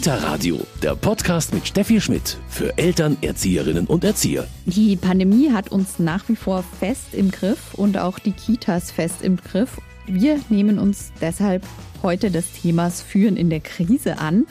[0.00, 4.46] Kita Radio, der Podcast mit Steffi Schmidt für Eltern, Erzieherinnen und Erzieher.
[4.64, 9.16] Die Pandemie hat uns nach wie vor fest im Griff und auch die Kitas fest
[9.20, 9.78] im Griff.
[10.06, 11.64] Wir nehmen uns deshalb
[12.02, 14.46] heute des Themas Führen in der Krise an.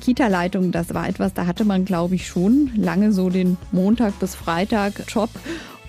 [0.00, 4.34] Kita-Leitung, das war etwas, da hatte man, glaube ich, schon lange so den Montag bis
[4.34, 5.28] Freitag Job.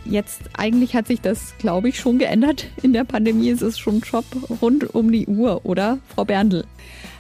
[0.03, 2.67] Jetzt eigentlich hat sich das, glaube ich, schon geändert.
[2.83, 4.25] In der Pandemie ist es schon Job
[4.61, 6.65] rund um die Uhr, oder, Frau Berndl?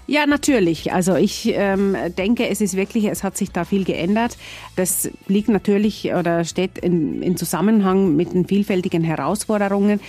[0.09, 0.91] Ja, natürlich.
[0.91, 4.37] Also ich ähm, denke, es ist wirklich, es hat sich da viel geändert.
[4.75, 9.99] Das liegt natürlich oder steht in, in Zusammenhang mit den vielfältigen Herausforderungen.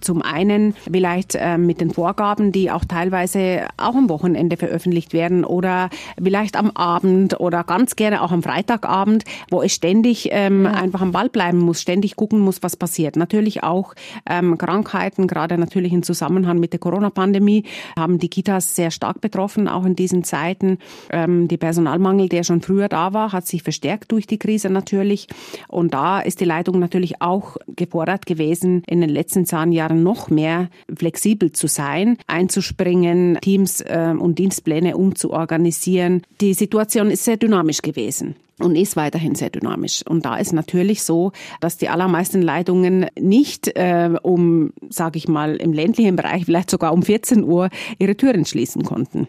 [0.00, 5.44] Zum einen vielleicht ähm, mit den Vorgaben, die auch teilweise auch am Wochenende veröffentlicht werden
[5.44, 5.90] oder
[6.22, 10.70] vielleicht am Abend oder ganz gerne auch am Freitagabend, wo es ständig ähm, ja.
[10.70, 13.16] einfach am Ball bleiben muss, ständig gucken muss, was passiert.
[13.16, 13.94] Natürlich auch
[14.30, 17.64] ähm, Krankheiten, gerade natürlich im Zusammenhang mit der Corona-Pandemie,
[17.98, 20.78] haben die Kitas sehr stark betroffen betroffen, auch in diesen Zeiten.
[21.10, 25.26] Ähm, die Personalmangel, der schon früher da war, hat sich verstärkt durch die Krise natürlich.
[25.68, 30.28] Und da ist die Leitung natürlich auch gefordert gewesen, in den letzten zehn Jahren noch
[30.28, 36.22] mehr flexibel zu sein, einzuspringen, Teams äh, und Dienstpläne umzuorganisieren.
[36.40, 40.02] Die Situation ist sehr dynamisch gewesen und ist weiterhin sehr dynamisch.
[40.06, 45.56] Und da ist natürlich so, dass die allermeisten Leitungen nicht äh, um, sage ich mal,
[45.56, 49.28] im ländlichen Bereich vielleicht sogar um 14 Uhr ihre Türen schließen konnten.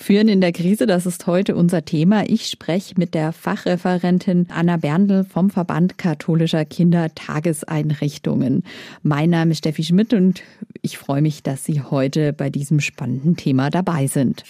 [0.00, 2.22] Führen in der Krise, das ist heute unser Thema.
[2.24, 8.62] Ich spreche mit der Fachreferentin Anna Berndl vom Verband katholischer Kindertageseinrichtungen.
[9.02, 10.44] Mein Name ist Steffi Schmidt und
[10.82, 14.44] ich freue mich, dass Sie heute bei diesem spannenden Thema dabei sind.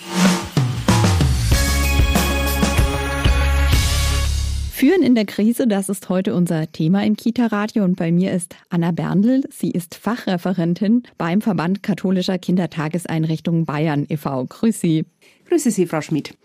[4.71, 8.55] Führen in der Krise, das ist heute unser Thema im Kita-Radio und bei mir ist
[8.69, 9.43] Anna Berndl.
[9.51, 14.45] Sie ist Fachreferentin beim Verband katholischer Kindertageseinrichtungen Bayern e.V.
[14.45, 15.05] Grüß Sie.
[15.49, 16.37] Grüße Sie, Frau Schmidt.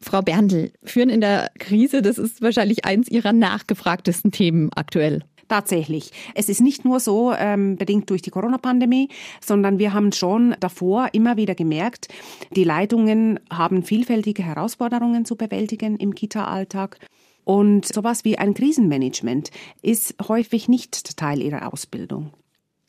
[0.00, 5.22] Frau Berndl, Führen in der Krise, das ist wahrscheinlich eins Ihrer nachgefragtesten Themen aktuell.
[5.46, 6.10] Tatsächlich.
[6.34, 11.10] Es ist nicht nur so ähm, bedingt durch die Corona-Pandemie, sondern wir haben schon davor
[11.12, 12.08] immer wieder gemerkt,
[12.56, 16.98] die Leitungen haben vielfältige Herausforderungen zu bewältigen im Kita-Alltag.
[17.44, 19.50] Und sowas wie ein Krisenmanagement
[19.82, 22.32] ist häufig nicht Teil ihrer Ausbildung.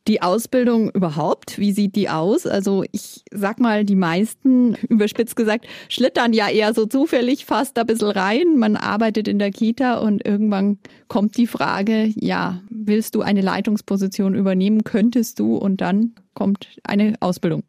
[0.07, 2.45] Die Ausbildung überhaupt, wie sieht die aus?
[2.45, 7.87] Also ich sag mal, die meisten, überspitzt gesagt, schlittern ja eher so zufällig fast ein
[7.87, 8.57] bisschen rein.
[8.57, 10.77] Man arbeitet in der Kita und irgendwann
[11.07, 17.13] kommt die Frage, ja, willst du eine Leitungsposition übernehmen, könntest du und dann kommt eine
[17.21, 17.63] Ausbildung.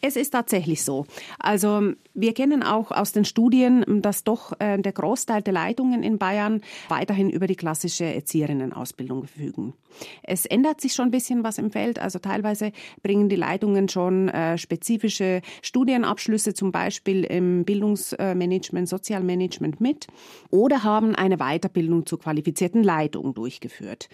[0.00, 1.06] Es ist tatsächlich so.
[1.38, 6.18] Also wir kennen auch aus den Studien, dass doch äh, der Großteil der Leitungen in
[6.18, 9.74] Bayern weiterhin über die klassische Erzieherinnenausbildung verfügen.
[10.22, 11.98] Es ändert sich schon ein bisschen was im Feld.
[11.98, 20.06] Also teilweise bringen die Leitungen schon äh, spezifische Studienabschlüsse, zum Beispiel im Bildungsmanagement, Sozialmanagement mit
[20.50, 24.08] oder haben eine Weiterbildung zur qualifizierten Leitung durchgeführt.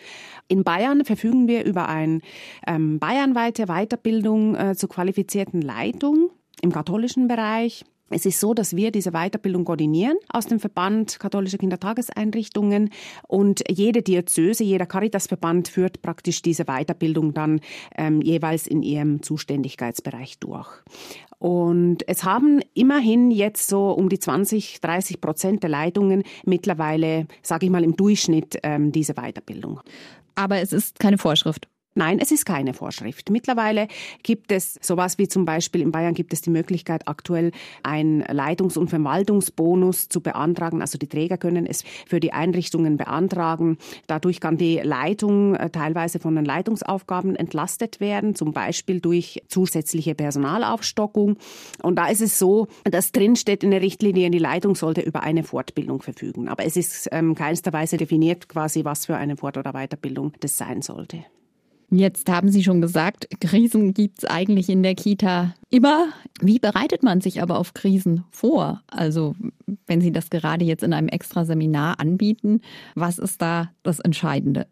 [0.49, 2.21] In Bayern verfügen wir über eine
[2.67, 6.31] ähm, bayernweite Weiterbildung äh, zur qualifizierten Leitung Leitung
[6.63, 7.85] im katholischen Bereich.
[8.15, 12.91] Es ist so, dass wir diese Weiterbildung koordinieren aus dem Verband katholischer Kindertageseinrichtungen
[13.27, 17.59] und jede Diözese, jeder Caritasverband führt praktisch diese Weiterbildung dann
[17.97, 20.69] ähm, jeweils in ihrem Zuständigkeitsbereich durch.
[21.41, 27.67] Und es haben immerhin jetzt so um die 20, 30 Prozent der Leitungen mittlerweile, sage
[27.67, 29.81] ich mal, im Durchschnitt ähm, diese Weiterbildung.
[30.37, 31.67] Aber es ist keine Vorschrift.
[31.97, 33.31] Nein, es ist keine Vorschrift.
[33.31, 33.87] Mittlerweile
[34.25, 37.53] gibt es sowas wie zum Beispiel in Bayern gibt es die Möglichkeit, aktuell
[37.85, 40.81] einen Leitungs- und Verwaltungsbonus zu beantragen.
[40.81, 43.79] Also die Träger können es für die Einrichtungen beantragen.
[44.09, 50.17] Dadurch kann die Leitung äh, teilweise von den Leitungsaufgaben entlastet werden, zum Beispiel durch zusätzliche
[50.17, 51.37] Personalaufstockung.
[51.81, 55.23] Und da ist es so, dass drin steht in der Richtlinie, die Leitung sollte über
[55.23, 56.49] eine Fortbildung verfügen.
[56.49, 60.59] Aber es ist ähm, keinster Weise definiert quasi, was für eine Fort- oder Weiterbildung das
[60.59, 61.25] sein sollte.
[61.91, 66.09] Jetzt haben Sie schon gesagt, Krisen gibt es eigentlich in der Kita immer.
[66.41, 68.83] Wie bereitet man sich aber auf Krisen vor?
[68.89, 69.35] Also
[69.87, 72.61] wenn Sie das gerade jetzt in einem extra Seminar anbieten,
[72.95, 74.67] was ist da das Entscheidende?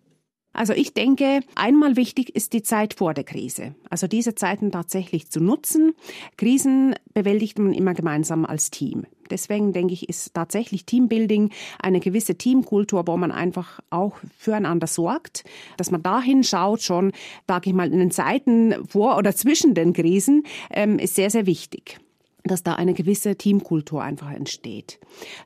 [0.52, 3.74] Also ich denke, einmal wichtig ist die Zeit vor der Krise.
[3.88, 5.94] Also diese Zeiten tatsächlich zu nutzen.
[6.36, 9.06] Krisen bewältigt man immer gemeinsam als Team.
[9.32, 11.50] Deswegen denke ich, ist tatsächlich Teambuilding
[11.80, 15.44] eine gewisse Teamkultur, wo man einfach auch füreinander sorgt,
[15.78, 17.12] dass man dahin schaut, schon,
[17.48, 21.46] sage ich mal, in den Zeiten vor oder zwischen den Krisen, ähm, ist sehr, sehr
[21.46, 21.98] wichtig
[22.44, 24.98] dass da eine gewisse Teamkultur einfach entsteht.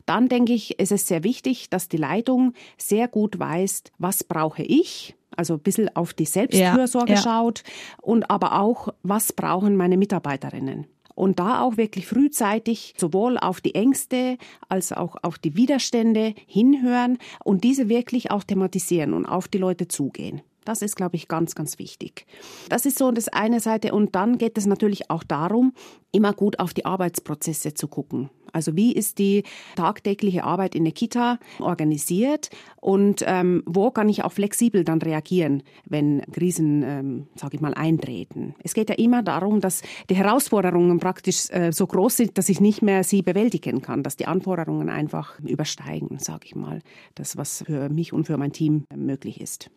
[0.07, 4.63] Dann denke ich, ist es sehr wichtig, dass die Leitung sehr gut weiß, was brauche
[4.63, 7.23] ich, also ein bisschen auf die Selbstfürsorge ja, ja.
[7.23, 7.65] schaut
[8.01, 10.87] und aber auch, was brauchen meine Mitarbeiterinnen.
[11.17, 17.19] Und da auch wirklich frühzeitig sowohl auf die Ängste als auch auf die Widerstände hinhören
[17.43, 20.43] und diese wirklich auch thematisieren und auf die Leute zugehen.
[20.67, 22.27] Das ist, glaube ich, ganz, ganz wichtig.
[22.69, 23.93] Das ist so das eine Seite.
[23.93, 25.73] Und dann geht es natürlich auch darum,
[26.13, 28.31] immer gut auf die Arbeitsprozesse zu gucken.
[28.53, 29.43] Also wie ist die
[29.77, 32.49] tagtägliche Arbeit in der Kita organisiert
[32.81, 37.75] und ähm, wo kann ich auch flexibel dann reagieren, wenn Krisen, ähm, sage ich mal,
[37.75, 38.55] eintreten.
[38.63, 42.61] Es geht ja immer darum, dass die Herausforderungen praktisch äh, so groß sind, dass ich
[42.61, 46.81] nicht mehr sie bewältigen kann, dass die Anforderungen einfach übersteigen, sage ich mal,
[47.15, 49.71] das, was für mich und für mein Team möglich ist.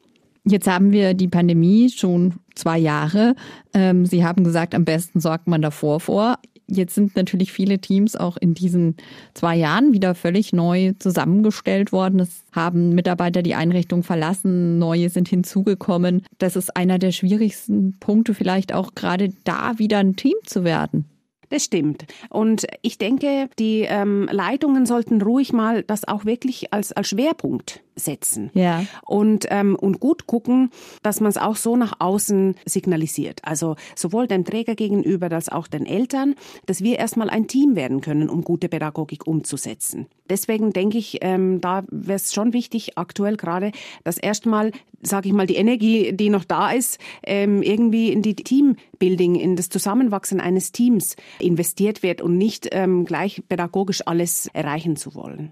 [0.50, 3.36] Jetzt haben wir die Pandemie schon zwei Jahre.
[3.74, 6.38] Ähm, Sie haben gesagt, am besten sorgt man davor vor.
[6.66, 8.96] Jetzt sind natürlich viele Teams auch in diesen
[9.34, 12.20] zwei Jahren wieder völlig neu zusammengestellt worden.
[12.20, 16.24] Es haben Mitarbeiter die Einrichtung verlassen, neue sind hinzugekommen.
[16.38, 21.06] Das ist einer der schwierigsten Punkte, vielleicht auch gerade da wieder ein Team zu werden.
[21.50, 22.06] Das stimmt.
[22.30, 27.82] Und ich denke, die ähm, Leitungen sollten ruhig mal das auch wirklich als, als Schwerpunkt
[28.00, 28.50] setzen.
[28.54, 28.86] Ja.
[29.06, 30.72] Und, ähm, und gut gucken,
[31.04, 33.42] dass man es auch so nach außen signalisiert.
[33.44, 36.36] Also sowohl dem Träger gegenüber als auch den Eltern,
[36.66, 40.08] dass wir erstmal ein Team werden können, um gute Pädagogik umzusetzen.
[40.30, 43.72] Deswegen denke ich, ähm, da wäre es schon wichtig, aktuell gerade,
[44.04, 48.36] dass erstmal, sage ich mal, die Energie, die noch da ist, ähm, irgendwie in die
[48.36, 54.96] Teambuilding, in das Zusammenwachsen eines Teams investiert wird und nicht ähm, gleich pädagogisch alles erreichen
[54.96, 55.52] zu wollen.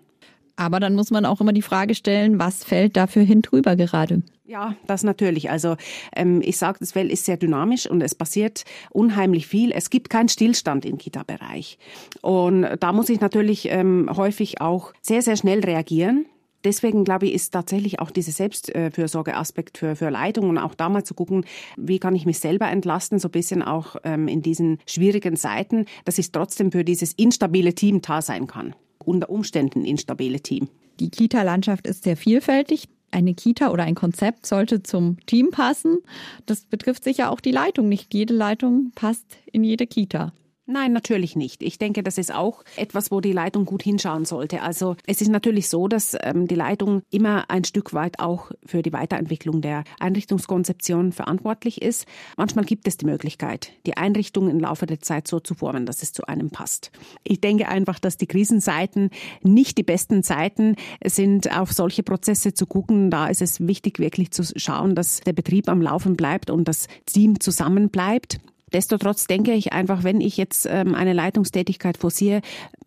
[0.58, 4.24] Aber dann muss man auch immer die Frage stellen, was fällt dafür hin drüber gerade?
[4.44, 5.52] Ja, das natürlich.
[5.52, 5.76] Also
[6.16, 9.72] ähm, ich sage, das Feld ist sehr dynamisch und es passiert unheimlich viel.
[9.72, 11.78] Es gibt keinen Stillstand im Kita-Bereich.
[12.22, 16.26] Und da muss ich natürlich ähm, häufig auch sehr, sehr schnell reagieren.
[16.64, 21.04] Deswegen glaube ich, ist tatsächlich auch dieser Selbstfürsorgeaspekt für, für Leitung und auch da mal
[21.04, 21.46] zu gucken,
[21.78, 25.86] wie kann ich mich selber entlasten, so ein bisschen auch ähm, in diesen schwierigen Zeiten,
[26.04, 30.70] dass ich trotzdem für dieses instabile Team da sein kann unter Umständen instabile Team.
[31.00, 32.88] Die Kita-Landschaft ist sehr vielfältig.
[33.12, 36.00] Eine Kita oder ein Konzept sollte zum Team passen.
[36.46, 37.88] Das betrifft sicher auch die Leitung.
[37.88, 40.34] Nicht jede Leitung passt in jede Kita.
[40.70, 41.64] Nein, natürlich nicht.
[41.64, 44.62] Ich denke, das ist auch etwas, wo die Leitung gut hinschauen sollte.
[44.62, 48.82] Also es ist natürlich so, dass ähm, die Leitung immer ein Stück weit auch für
[48.82, 52.06] die Weiterentwicklung der Einrichtungskonzeption verantwortlich ist.
[52.36, 56.04] Manchmal gibt es die Möglichkeit, die Einrichtung im Laufe der Zeit so zu formen, dass
[56.04, 56.92] es zu einem passt.
[57.24, 59.12] Ich denke einfach, dass die Krisenzeiten
[59.44, 63.10] nicht die besten Zeiten sind, auf solche Prozesse zu gucken.
[63.10, 66.88] Da ist es wichtig, wirklich zu schauen, dass der Betrieb am Laufen bleibt und das
[67.06, 68.42] Team zusammen bleibt.
[68.74, 72.42] Destotrotz denke ich einfach, wenn ich jetzt ähm, eine Leitungstätigkeit forciere,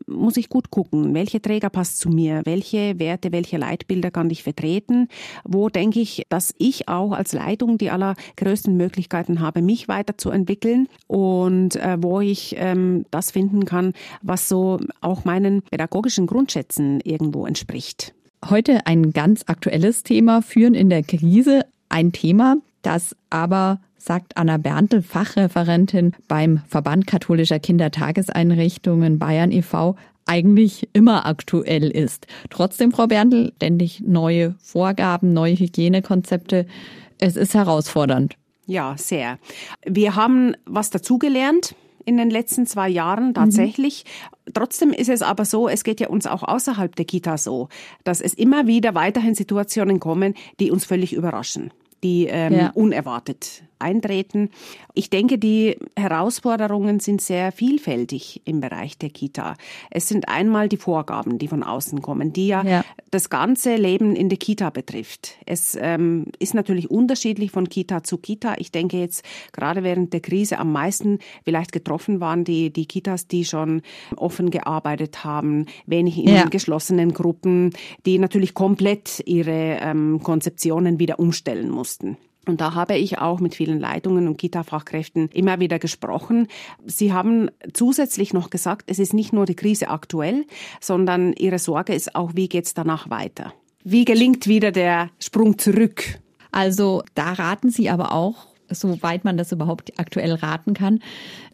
[0.06, 4.42] muss ich gut gucken, welche Träger passt zu mir, welche Werte, welche Leitbilder kann ich
[4.42, 5.08] vertreten,
[5.44, 11.76] wo denke ich, dass ich auch als Leitung die allergrößten Möglichkeiten habe, mich weiterzuentwickeln und
[11.76, 18.12] äh, wo ich ähm, das finden kann, was so auch meinen pädagogischen Grundschätzen irgendwo entspricht.
[18.48, 21.66] Heute ein ganz aktuelles Thema, Führen in der Krise.
[21.88, 29.96] Ein Thema, das aber sagt Anna Berntel, Fachreferentin beim Verband katholischer Kindertageseinrichtungen Bayern e.V.,
[30.26, 32.26] eigentlich immer aktuell ist.
[32.50, 36.66] Trotzdem, Frau Berntel, ständig neue Vorgaben, neue Hygienekonzepte.
[37.18, 38.36] Es ist herausfordernd.
[38.66, 39.38] Ja, sehr.
[39.84, 41.74] Wir haben was dazugelernt
[42.04, 44.04] in den letzten zwei Jahren tatsächlich.
[44.46, 44.52] Mhm.
[44.54, 47.68] Trotzdem ist es aber so, es geht ja uns auch außerhalb der Kita so,
[48.04, 52.70] dass es immer wieder weiterhin Situationen kommen, die uns völlig überraschen die ähm, ja.
[52.74, 54.50] unerwartet eintreten.
[54.92, 59.56] Ich denke, die Herausforderungen sind sehr vielfältig im Bereich der Kita.
[59.90, 62.84] Es sind einmal die Vorgaben, die von außen kommen, die ja, ja.
[63.10, 65.36] das ganze Leben in der Kita betrifft.
[65.46, 68.56] Es ähm, ist natürlich unterschiedlich von Kita zu Kita.
[68.58, 73.28] Ich denke jetzt gerade während der Krise am meisten vielleicht getroffen waren die, die Kitas,
[73.28, 73.80] die schon
[74.16, 76.44] offen gearbeitet haben, wenig in ja.
[76.44, 77.70] geschlossenen Gruppen,
[78.04, 82.16] die natürlich komplett ihre ähm, Konzeptionen wieder umstellen mussten mussten.
[82.46, 86.48] Und da habe ich auch mit vielen Leitungen und Kita-Fachkräften immer wieder gesprochen.
[86.86, 90.46] Sie haben zusätzlich noch gesagt, es ist nicht nur die Krise aktuell,
[90.80, 93.52] sondern ihre Sorge ist auch, wie geht es danach weiter?
[93.84, 96.18] Wie gelingt wieder der Sprung zurück?
[96.50, 101.00] Also da raten Sie aber auch, soweit man das überhaupt aktuell raten kann,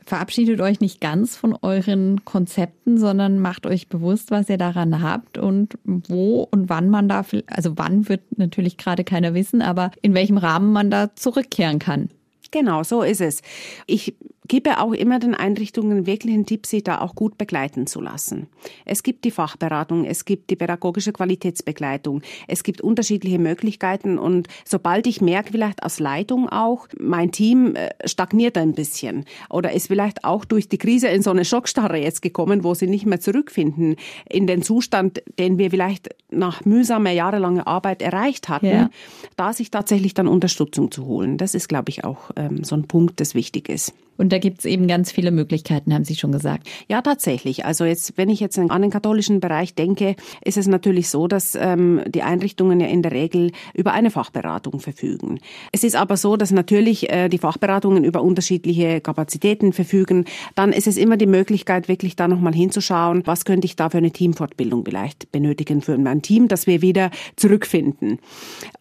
[0.07, 5.37] verabschiedet euch nicht ganz von euren Konzepten, sondern macht euch bewusst, was ihr daran habt
[5.37, 10.15] und wo und wann man da, also wann wird natürlich gerade keiner wissen, aber in
[10.15, 12.09] welchem Rahmen man da zurückkehren kann.
[12.53, 13.43] Genau, so ist es.
[13.87, 14.15] Ich
[14.49, 18.47] gebe auch immer den Einrichtungen wirklich einen Tipp, sie da auch gut begleiten zu lassen.
[18.85, 25.07] Es gibt die Fachberatung, es gibt die pädagogische Qualitätsbegleitung, es gibt unterschiedliche Möglichkeiten und sobald
[25.07, 30.25] ich merke, vielleicht aus Leitung auch, mein Team äh, stagniert ein bisschen oder ist vielleicht
[30.25, 33.97] auch durch die Krise in so eine Schockstarre jetzt gekommen, wo sie nicht mehr zurückfinden
[34.29, 38.91] in den Zustand, den wir vielleicht nach mühsamer jahrelanger Arbeit erreicht hatten, ja.
[39.37, 41.39] da sich tatsächlich dann Unterstützung zu holen.
[41.39, 43.95] Das ist, glaube ich, auch ähm, so ein Punkt, das wichtig ist.
[44.17, 46.69] Und da gibt es eben ganz viele Möglichkeiten, haben Sie schon gesagt.
[46.89, 47.65] Ja, tatsächlich.
[47.65, 51.55] Also jetzt, wenn ich jetzt an den katholischen Bereich denke, ist es natürlich so, dass
[51.55, 55.41] ähm, die Einrichtungen ja in der Regel über eine Fachberatung verfügen.
[55.73, 60.25] Es ist aber so, dass natürlich äh, die Fachberatungen über unterschiedliche Kapazitäten verfügen.
[60.55, 63.99] Dann ist es immer die Möglichkeit, wirklich da nochmal hinzuschauen, was könnte ich da für
[63.99, 68.19] eine Teamfortbildung vielleicht benötigen für mein Team, dass wir wieder zurückfinden.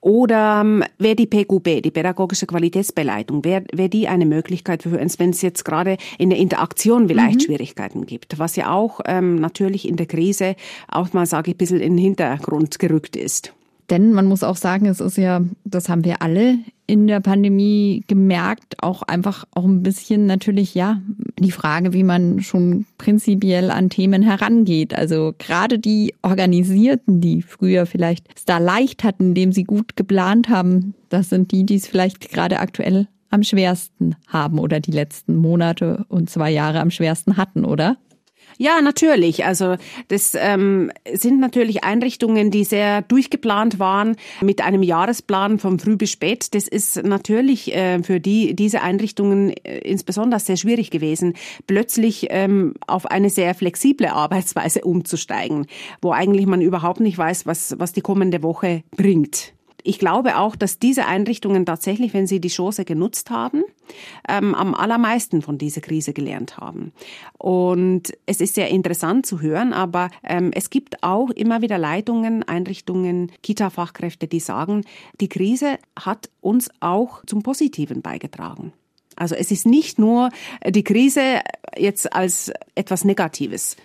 [0.02, 5.20] Oder ähm, wäre die PQB, die pädagogische Qualitätsbeleitung, wäre wär die eine Möglichkeit für uns,
[5.26, 7.46] wenn es jetzt gerade in der Interaktion vielleicht mhm.
[7.46, 10.56] Schwierigkeiten gibt, was ja auch ähm, natürlich in der Krise
[10.88, 13.52] auch mal, sage ich, ein bisschen in den Hintergrund gerückt ist.
[13.90, 18.04] Denn man muss auch sagen, es ist ja, das haben wir alle in der Pandemie
[18.08, 21.02] gemerkt, auch einfach auch ein bisschen natürlich, ja,
[21.40, 24.94] die Frage, wie man schon prinzipiell an Themen herangeht.
[24.94, 30.50] Also gerade die Organisierten, die früher vielleicht es da leicht hatten, indem sie gut geplant
[30.50, 35.36] haben, das sind die, die es vielleicht gerade aktuell am schwersten haben oder die letzten
[35.36, 37.98] Monate und zwei Jahre am schwersten hatten, oder?
[38.58, 39.46] Ja, natürlich.
[39.46, 39.76] Also
[40.08, 46.12] das ähm, sind natürlich Einrichtungen, die sehr durchgeplant waren mit einem Jahresplan von früh bis
[46.12, 46.54] spät.
[46.56, 51.34] Das ist natürlich äh, für die diese Einrichtungen äh, insbesondere sehr schwierig gewesen,
[51.68, 55.68] plötzlich ähm, auf eine sehr flexible Arbeitsweise umzusteigen,
[56.02, 59.55] wo eigentlich man überhaupt nicht weiß, was was die kommende Woche bringt
[59.86, 63.64] ich glaube auch, dass diese Einrichtungen tatsächlich, wenn sie die Chance genutzt haben,
[64.28, 66.92] ähm, am allermeisten von dieser Krise gelernt haben.
[67.38, 72.44] Und es ist sehr interessant zu hören, aber ähm, es gibt auch immer wieder Leitungen,
[72.44, 74.84] Einrichtungen, Kita-Fachkräfte, die sagen,
[75.22, 78.74] die Krise hat uns auch zum Positiven beigetragen.
[79.16, 80.30] Also es ist nicht nur
[80.68, 81.40] die Krise
[81.78, 83.78] jetzt als etwas Negatives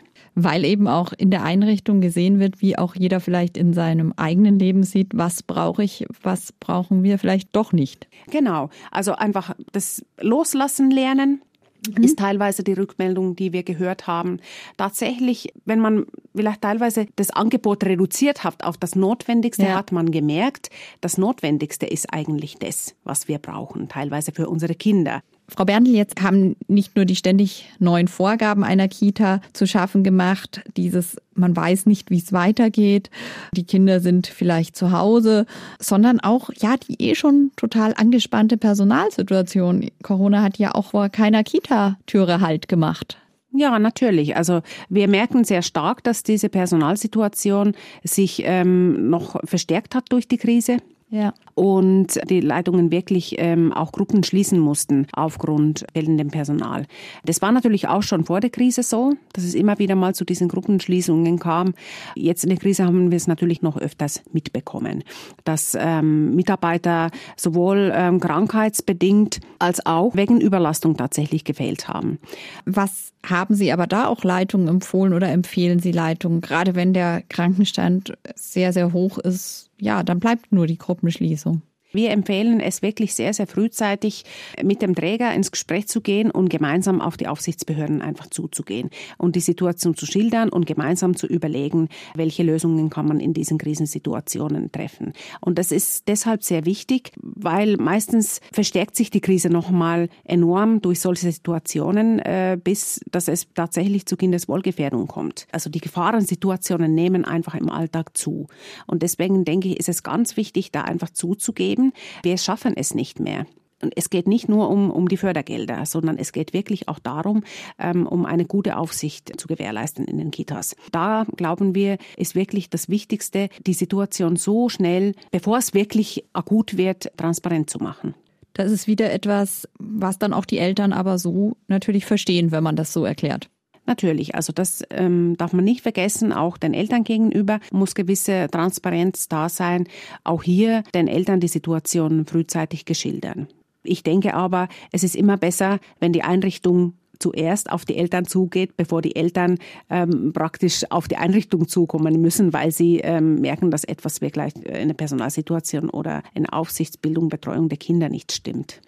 [0.45, 4.59] weil eben auch in der Einrichtung gesehen wird, wie auch jeder vielleicht in seinem eigenen
[4.59, 8.09] Leben sieht, was brauche ich, was brauchen wir vielleicht doch nicht.
[8.31, 11.43] Genau, also einfach das Loslassen lernen,
[11.89, 12.03] mhm.
[12.03, 14.41] ist teilweise die Rückmeldung, die wir gehört haben.
[14.77, 19.75] Tatsächlich, wenn man vielleicht teilweise das Angebot reduziert hat auf das Notwendigste, ja.
[19.75, 20.71] hat man gemerkt,
[21.01, 25.23] das Notwendigste ist eigentlich das, was wir brauchen, teilweise für unsere Kinder.
[25.51, 30.63] Frau Berndl, jetzt haben nicht nur die ständig neuen Vorgaben einer Kita zu schaffen gemacht,
[30.77, 33.11] dieses man weiß nicht, wie es weitergeht,
[33.53, 35.47] die Kinder sind vielleicht zu Hause,
[35.79, 39.91] sondern auch ja die eh schon total angespannte Personalsituation.
[40.03, 43.17] Corona hat ja auch vor keiner Kita-Türe Halt gemacht.
[43.53, 44.37] Ja, natürlich.
[44.37, 50.37] Also wir merken sehr stark, dass diese Personalsituation sich ähm, noch verstärkt hat durch die
[50.37, 50.77] Krise.
[51.11, 51.35] Ja.
[51.57, 56.87] Und die Leitungen wirklich ähm, auch Gruppen schließen mussten aufgrund fehlendem Personal.
[57.25, 60.25] Das war natürlich auch schon vor der Krise so, dass es immer wieder mal zu
[60.25, 61.75] diesen Gruppenschließungen kam.
[62.15, 65.03] Jetzt in der Krise haben wir es natürlich noch öfters mitbekommen,
[65.43, 72.21] dass ähm, Mitarbeiter sowohl ähm, krankheitsbedingt als auch wegen Überlastung tatsächlich gefehlt haben.
[72.67, 77.23] Was haben Sie aber da auch Leitungen empfohlen oder empfehlen Sie Leitungen, gerade wenn der
[77.29, 79.70] Krankenstand sehr, sehr hoch ist?
[79.81, 81.63] Ja, dann bleibt nur die Gruppenschließung.
[81.93, 84.25] Wir empfehlen es wirklich sehr, sehr frühzeitig
[84.63, 89.35] mit dem Träger ins Gespräch zu gehen und gemeinsam auf die Aufsichtsbehörden einfach zuzugehen und
[89.35, 94.71] die Situation zu schildern und gemeinsam zu überlegen, welche Lösungen kann man in diesen Krisensituationen
[94.71, 95.15] treffen.
[95.41, 101.01] Und das ist deshalb sehr wichtig, weil meistens verstärkt sich die Krise nochmal enorm durch
[101.01, 105.49] solche Situationen, äh, bis dass es tatsächlich zu Kindeswohlgefährdung kommt.
[105.51, 108.47] Also die Gefahrensituationen nehmen einfach im Alltag zu.
[108.87, 111.93] Und deswegen denke ich, ist es ganz wichtig, da einfach zuzugeben geben.
[112.23, 113.47] Wir schaffen es nicht mehr.
[113.83, 117.45] Und es geht nicht nur um, um die Fördergelder, sondern es geht wirklich auch darum,
[117.79, 120.77] ähm, um eine gute Aufsicht zu gewährleisten in den Kitas.
[120.93, 126.77] Da glauben wir, ist wirklich das Wichtigste, die Situation so schnell, bevor es wirklich akut
[126.77, 128.15] wird, transparent zu machen.
[128.53, 132.77] Das ist wieder etwas, was dann auch die Eltern aber so natürlich verstehen, wenn man
[132.77, 133.49] das so erklärt.
[133.91, 136.33] Natürlich, also das ähm, darf man nicht vergessen.
[136.33, 139.89] Auch den Eltern gegenüber muss gewisse Transparenz da sein.
[140.23, 143.49] Auch hier den Eltern die Situation frühzeitig geschildern.
[143.83, 148.77] Ich denke aber, es ist immer besser, wenn die Einrichtung zuerst auf die Eltern zugeht,
[148.77, 149.59] bevor die Eltern
[149.91, 154.87] ähm, praktisch auf die Einrichtung zukommen müssen, weil sie ähm, merken, dass etwas wirklich in
[154.87, 158.81] der Personalsituation oder in Aufsichtsbildung, Betreuung der Kinder nicht stimmt.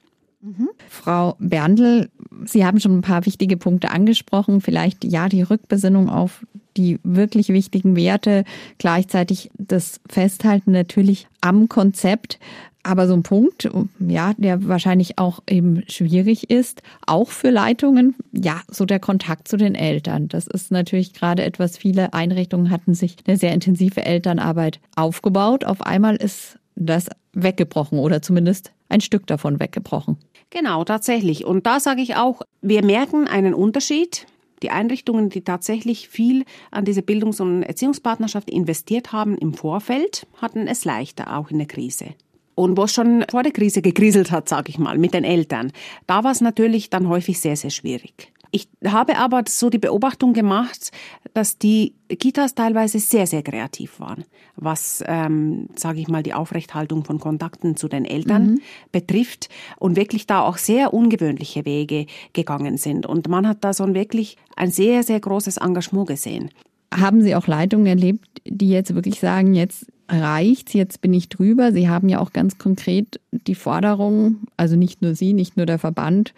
[0.42, 0.68] Mhm.
[0.88, 2.10] Frau Berndl,
[2.44, 4.60] Sie haben schon ein paar wichtige Punkte angesprochen.
[4.60, 6.44] Vielleicht ja die Rückbesinnung auf
[6.76, 8.44] die wirklich wichtigen Werte,
[8.78, 12.38] gleichzeitig das Festhalten natürlich am Konzept.
[12.82, 13.70] Aber so ein Punkt,
[14.00, 19.56] ja, der wahrscheinlich auch eben schwierig ist, auch für Leitungen, ja, so der Kontakt zu
[19.56, 20.26] den Eltern.
[20.26, 25.64] Das ist natürlich gerade etwas, viele Einrichtungen hatten sich eine sehr intensive Elternarbeit aufgebaut.
[25.64, 30.18] Auf einmal ist das weggebrochen oder zumindest ein Stück davon weggebrochen.
[30.50, 31.44] Genau, tatsächlich.
[31.44, 34.26] Und da sage ich auch, wir merken einen Unterschied.
[34.62, 40.68] Die Einrichtungen, die tatsächlich viel an diese Bildungs- und Erziehungspartnerschaft investiert haben im Vorfeld, hatten
[40.68, 42.14] es leichter, auch in der Krise.
[42.54, 45.72] Und wo es schon vor der Krise gekriselt hat, sage ich mal, mit den Eltern,
[46.06, 48.32] da war es natürlich dann häufig sehr, sehr schwierig.
[48.54, 50.90] Ich habe aber so die Beobachtung gemacht,
[51.32, 54.24] dass die Kitas teilweise sehr, sehr kreativ waren,
[54.56, 58.60] was, ähm, sage ich mal, die Aufrechthaltung von Kontakten zu den Eltern mhm.
[58.92, 62.04] betrifft und wirklich da auch sehr ungewöhnliche Wege
[62.34, 63.06] gegangen sind.
[63.06, 66.50] Und man hat da so wirklich ein sehr, sehr großes Engagement gesehen.
[66.94, 71.72] Haben Sie auch Leitungen erlebt, die jetzt wirklich sagen, jetzt reicht's, jetzt bin ich drüber?
[71.72, 75.78] Sie haben ja auch ganz konkret die Forderung, also nicht nur Sie, nicht nur der
[75.78, 76.34] Verband,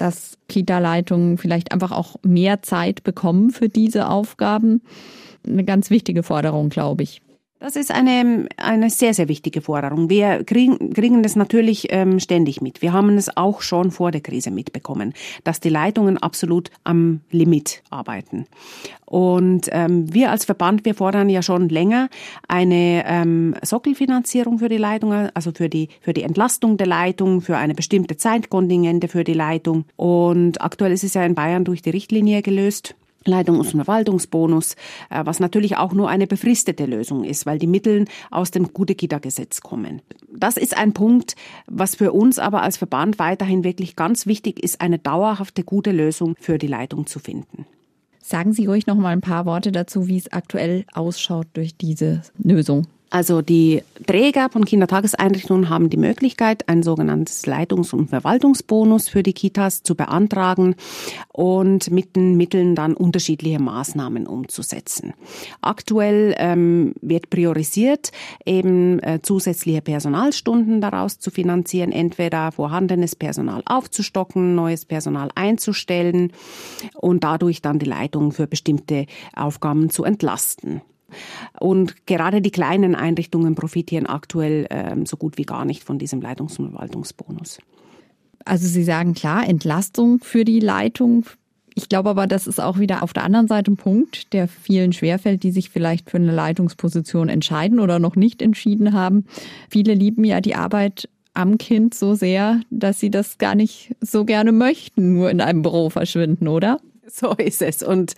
[0.00, 4.82] dass Kita-Leitungen vielleicht einfach auch mehr Zeit bekommen für diese Aufgaben.
[5.46, 7.20] Eine ganz wichtige Forderung, glaube ich.
[7.60, 10.08] Das ist eine, eine sehr, sehr wichtige Forderung.
[10.08, 12.80] Wir kriegen, kriegen das natürlich ähm, ständig mit.
[12.80, 15.12] Wir haben es auch schon vor der Krise mitbekommen,
[15.44, 18.46] dass die Leitungen absolut am Limit arbeiten.
[19.04, 22.08] Und ähm, wir als Verband, wir fordern ja schon länger
[22.48, 27.58] eine ähm, Sockelfinanzierung für die Leitungen, also für die, für die Entlastung der Leitung, für
[27.58, 29.84] eine bestimmte Zeitkontingente für die Leitung.
[29.96, 32.94] Und aktuell ist es ja in Bayern durch die Richtlinie gelöst.
[33.26, 34.74] Leitungs- und Verwaltungsbonus,
[35.10, 39.60] äh, was natürlich auch nur eine befristete Lösung ist, weil die Mittel aus dem Gute-Kita-Gesetz
[39.60, 40.00] kommen.
[40.32, 41.36] Das ist ein Punkt,
[41.66, 46.34] was für uns aber als Verband weiterhin wirklich ganz wichtig ist, eine dauerhafte gute Lösung
[46.38, 47.66] für die Leitung zu finden.
[48.22, 52.22] Sagen Sie ruhig noch mal ein paar Worte dazu, wie es aktuell ausschaut durch diese
[52.38, 52.86] Lösung.
[53.10, 59.32] Also die Träger von Kindertageseinrichtungen haben die Möglichkeit, ein sogenanntes Leitungs- und Verwaltungsbonus für die
[59.32, 60.76] Kitas zu beantragen
[61.32, 65.12] und mit den Mitteln dann unterschiedliche Maßnahmen umzusetzen.
[65.60, 68.12] Aktuell ähm, wird priorisiert,
[68.46, 76.32] eben äh, zusätzliche Personalstunden daraus zu finanzieren, entweder vorhandenes Personal aufzustocken, neues Personal einzustellen
[76.94, 80.82] und dadurch dann die Leitung für bestimmte Aufgaben zu entlasten.
[81.58, 86.20] Und gerade die kleinen Einrichtungen profitieren aktuell ähm, so gut wie gar nicht von diesem
[86.20, 87.58] Leitungs- und Verwaltungsbonus.
[88.44, 91.26] Also Sie sagen klar, Entlastung für die Leitung.
[91.74, 94.92] Ich glaube aber, das ist auch wieder auf der anderen Seite ein Punkt, der vielen
[94.92, 99.26] schwerfällt, die sich vielleicht für eine Leitungsposition entscheiden oder noch nicht entschieden haben.
[99.70, 104.24] Viele lieben ja die Arbeit am Kind so sehr, dass sie das gar nicht so
[104.24, 106.80] gerne möchten, nur in einem Büro verschwinden, oder?
[107.20, 107.82] So ist es.
[107.82, 108.14] Und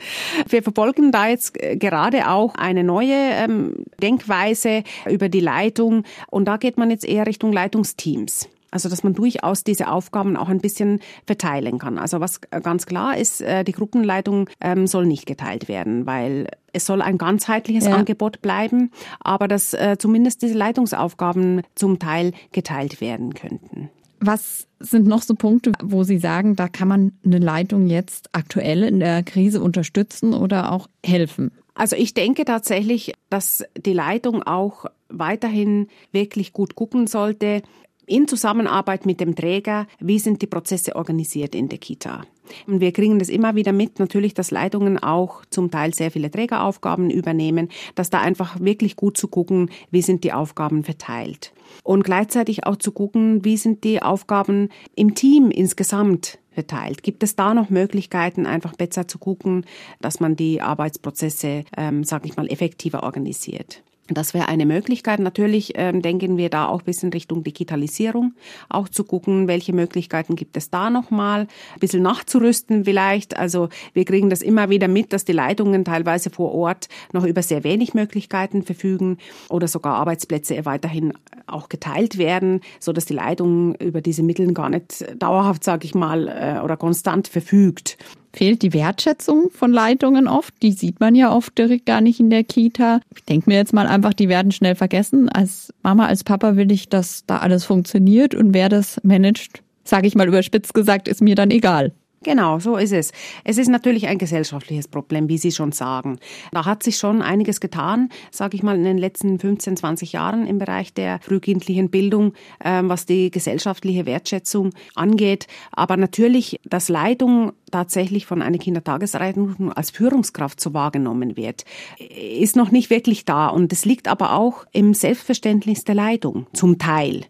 [0.48, 6.04] wir verfolgen da jetzt gerade auch eine neue ähm, Denkweise über die Leitung.
[6.30, 8.48] Und da geht man jetzt eher Richtung Leitungsteams.
[8.70, 11.98] Also dass man durchaus diese Aufgaben auch ein bisschen verteilen kann.
[11.98, 16.86] Also was ganz klar ist, äh, die Gruppenleitung ähm, soll nicht geteilt werden, weil es
[16.86, 17.94] soll ein ganzheitliches ja.
[17.94, 23.90] Angebot bleiben, aber dass äh, zumindest diese Leitungsaufgaben zum Teil geteilt werden könnten.
[24.24, 28.84] Was sind noch so Punkte, wo Sie sagen, da kann man eine Leitung jetzt aktuell
[28.84, 31.50] in der Krise unterstützen oder auch helfen?
[31.74, 37.62] Also ich denke tatsächlich, dass die Leitung auch weiterhin wirklich gut gucken sollte,
[38.06, 42.24] in Zusammenarbeit mit dem Träger, wie sind die Prozesse organisiert in der Kita.
[42.66, 46.30] Und wir kriegen das immer wieder mit, natürlich, dass Leitungen auch zum Teil sehr viele
[46.30, 51.52] Trägeraufgaben übernehmen, dass da einfach wirklich gut zu gucken, wie sind die Aufgaben verteilt.
[51.82, 57.02] Und gleichzeitig auch zu gucken, wie sind die Aufgaben im Team insgesamt verteilt.
[57.02, 59.64] Gibt es da noch Möglichkeiten, einfach besser zu gucken,
[60.00, 63.82] dass man die Arbeitsprozesse, ähm, sage ich mal, effektiver organisiert?
[64.14, 65.20] Das wäre eine Möglichkeit.
[65.20, 68.34] Natürlich ähm, denken wir da auch ein bisschen Richtung Digitalisierung,
[68.68, 71.42] auch zu gucken, welche Möglichkeiten gibt es da nochmal,
[71.74, 73.36] ein bisschen nachzurüsten vielleicht.
[73.36, 77.42] Also wir kriegen das immer wieder mit, dass die Leitungen teilweise vor Ort noch über
[77.42, 81.12] sehr wenig Möglichkeiten verfügen oder sogar Arbeitsplätze weiterhin
[81.46, 85.94] auch geteilt werden, so dass die Leitung über diese Mittel gar nicht dauerhaft, sage ich
[85.94, 87.98] mal, äh, oder konstant verfügt
[88.34, 90.54] fehlt die Wertschätzung von Leitungen oft.
[90.62, 93.00] Die sieht man ja oft direkt gar nicht in der Kita.
[93.14, 95.28] Ich denke mir jetzt mal einfach, die werden schnell vergessen.
[95.28, 100.06] Als Mama, als Papa will ich, dass da alles funktioniert und wer das managt, sage
[100.06, 101.92] ich mal überspitzt gesagt, ist mir dann egal.
[102.22, 103.12] Genau, so ist es.
[103.42, 106.18] Es ist natürlich ein gesellschaftliches Problem, wie Sie schon sagen.
[106.52, 110.46] Da hat sich schon einiges getan, sage ich mal, in den letzten 15, 20 Jahren
[110.46, 115.48] im Bereich der frühkindlichen Bildung, ähm, was die gesellschaftliche Wertschätzung angeht.
[115.72, 121.64] Aber natürlich, dass Leitung tatsächlich von einer Kindertagesleitung als Führungskraft so wahrgenommen wird,
[121.98, 123.48] ist noch nicht wirklich da.
[123.48, 127.26] Und es liegt aber auch im Selbstverständnis der Leitung, zum Teil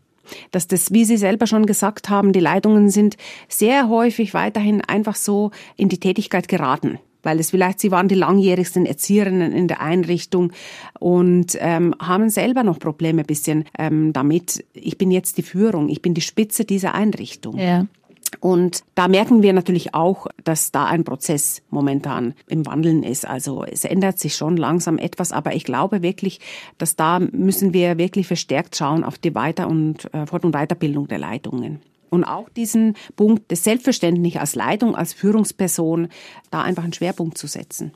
[0.50, 3.16] dass das, wie Sie selber schon gesagt haben, die Leitungen sind
[3.48, 8.14] sehr häufig weiterhin einfach so in die Tätigkeit geraten weil es vielleicht sie waren die
[8.14, 10.52] langjährigsten Erzieherinnen in der Einrichtung
[10.98, 14.64] und ähm, haben selber noch Probleme bisschen ähm, damit.
[14.72, 17.58] Ich bin jetzt die Führung, ich bin die Spitze dieser Einrichtung.
[17.58, 17.86] Ja.
[18.40, 23.26] Und da merken wir natürlich auch, dass da ein Prozess momentan im Wandeln ist.
[23.26, 26.40] Also es ändert sich schon langsam etwas, aber ich glaube wirklich,
[26.78, 31.08] dass da müssen wir wirklich verstärkt schauen auf die Weiter- und äh, Fort- und Weiterbildung
[31.08, 31.80] der Leitungen.
[32.10, 36.08] Und auch diesen Punkt des Selbstverständnis als Leitung, als Führungsperson,
[36.50, 37.92] da einfach einen Schwerpunkt zu setzen.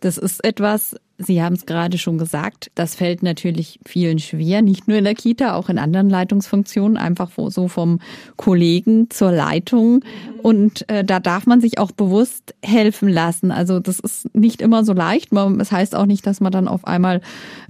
[0.00, 4.88] Das ist etwas, Sie haben es gerade schon gesagt, das fällt natürlich vielen schwer, nicht
[4.88, 8.00] nur in der Kita, auch in anderen Leitungsfunktionen, einfach so vom
[8.36, 10.04] Kollegen zur Leitung.
[10.42, 13.52] Und äh, da darf man sich auch bewusst helfen lassen.
[13.52, 15.32] Also das ist nicht immer so leicht.
[15.32, 17.20] Es heißt auch nicht, dass man dann auf einmal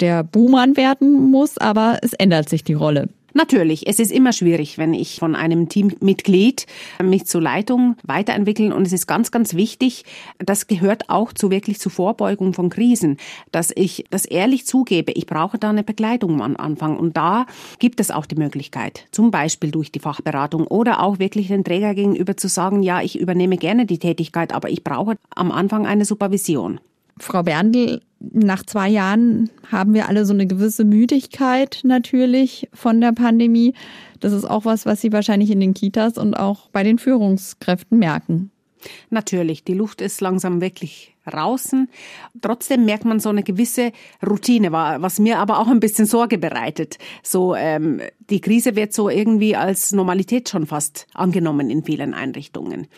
[0.01, 3.09] der Buhmann werden muss, aber es ändert sich die Rolle.
[3.35, 6.66] Natürlich, es ist immer schwierig, wenn ich von einem Teammitglied
[7.03, 10.05] mich zur Leitung weiterentwickeln und es ist ganz, ganz wichtig,
[10.38, 13.16] das gehört auch zu wirklich zur Vorbeugung von Krisen,
[13.51, 17.47] dass ich das ehrlich zugebe, ich brauche da eine Begleitung am Anfang und da
[17.79, 21.95] gibt es auch die Möglichkeit, zum Beispiel durch die Fachberatung oder auch wirklich den Träger
[21.95, 26.05] gegenüber zu sagen, ja, ich übernehme gerne die Tätigkeit, aber ich brauche am Anfang eine
[26.05, 26.81] Supervision.
[27.18, 33.12] Frau Berndl, nach zwei Jahren haben wir alle so eine gewisse Müdigkeit natürlich von der
[33.12, 33.75] Pandemie.
[34.20, 37.98] Das ist auch was, was Sie wahrscheinlich in den Kitas und auch bei den Führungskräften
[37.98, 38.51] merken.
[39.11, 41.88] Natürlich, die Luft ist langsam wirklich draußen.
[42.40, 43.92] Trotzdem merkt man so eine gewisse
[44.27, 46.98] Routine, was mir aber auch ein bisschen Sorge bereitet.
[47.22, 52.88] So ähm, die Krise wird so irgendwie als Normalität schon fast angenommen in vielen Einrichtungen.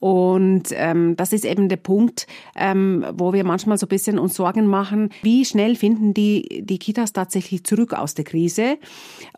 [0.00, 4.34] Und ähm, das ist eben der Punkt, ähm, wo wir manchmal so ein bisschen uns
[4.34, 8.78] Sorgen machen, wie schnell finden die, die Kitas tatsächlich zurück aus der Krise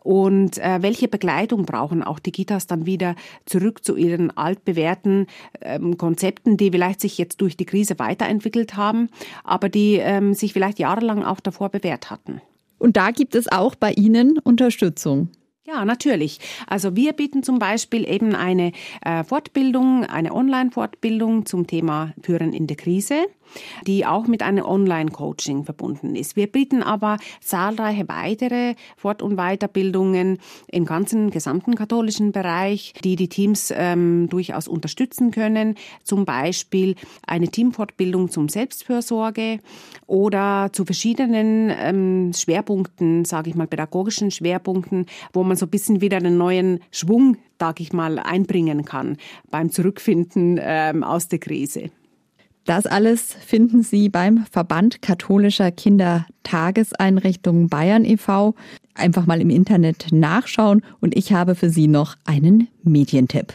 [0.03, 5.27] und äh, welche Begleitung brauchen auch die Kitas dann wieder zurück zu ihren altbewährten
[5.61, 9.09] ähm, Konzepten, die vielleicht sich jetzt durch die Krise weiterentwickelt haben,
[9.43, 12.41] aber die ähm, sich vielleicht jahrelang auch davor bewährt hatten.
[12.77, 15.29] Und da gibt es auch bei Ihnen Unterstützung.
[15.67, 16.39] Ja, natürlich.
[16.65, 18.71] Also wir bieten zum Beispiel eben eine
[19.05, 23.27] äh, Fortbildung, eine Online-Fortbildung zum Thema Führen in der Krise
[23.87, 26.35] die auch mit einem Online-Coaching verbunden ist.
[26.35, 33.27] Wir bieten aber zahlreiche weitere Fort- und Weiterbildungen im ganzen gesamten katholischen Bereich, die die
[33.27, 35.75] Teams ähm, durchaus unterstützen können.
[36.03, 39.59] Zum Beispiel eine Teamfortbildung zum Selbstfürsorge
[40.07, 46.01] oder zu verschiedenen ähm, Schwerpunkten, sage ich mal, pädagogischen Schwerpunkten, wo man so ein bisschen
[46.01, 49.17] wieder einen neuen Schwung, sage ich mal, einbringen kann
[49.49, 51.91] beim Zurückfinden ähm, aus der Krise.
[52.65, 58.53] Das alles finden Sie beim Verband katholischer Kindertageseinrichtungen Bayern e.V.
[58.93, 63.53] Einfach mal im Internet nachschauen und ich habe für Sie noch einen Medientipp.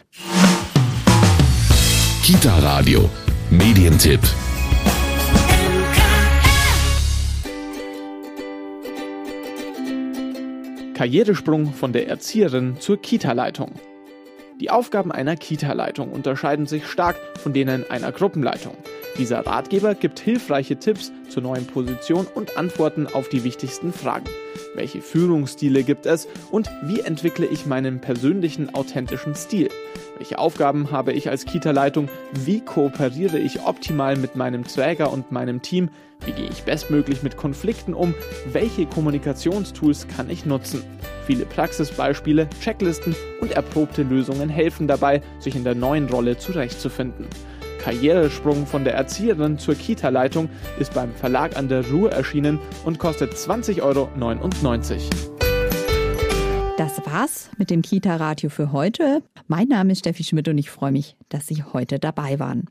[2.23, 3.09] Kita Radio,
[3.51, 4.21] Medientipp.
[10.95, 13.71] Karrieresprung von der Erzieherin zur Kita-Leitung.
[14.59, 18.75] Die Aufgaben einer Kita-Leitung unterscheiden sich stark von denen einer Gruppenleitung.
[19.19, 24.27] Dieser Ratgeber gibt hilfreiche Tipps zur neuen Position und Antworten auf die wichtigsten Fragen.
[24.75, 29.71] Welche Führungsstile gibt es und wie entwickle ich meinen persönlichen authentischen Stil?
[30.19, 32.11] Welche Aufgaben habe ich als Kita-Leitung?
[32.45, 35.89] Wie kooperiere ich optimal mit meinem Träger und meinem Team?
[36.27, 38.15] Wie gehe ich bestmöglich mit Konflikten um?
[38.53, 40.85] Welche Kommunikationstools kann ich nutzen?
[41.27, 47.27] Viele Praxisbeispiele, Checklisten und erprobte Lösungen helfen dabei, sich in der neuen Rolle zurechtzufinden.
[47.87, 50.49] Karrieresprung von der Erzieherin zur Kita-Leitung
[50.81, 54.09] ist beim Verlag an der Ruhr erschienen und kostet 20,99 Euro.
[56.79, 59.23] Das war's mit dem Kita-Radio für heute.
[59.47, 62.67] Mein Name ist Steffi Schmidt und ich freue mich, dass Sie heute dabei waren.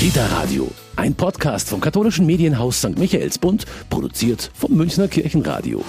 [0.00, 2.98] Kita Radio, ein Podcast vom katholischen Medienhaus St.
[2.98, 5.84] Michaelsbund, produziert vom Münchner Kirchenradio.